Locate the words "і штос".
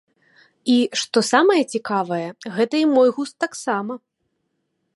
0.75-1.27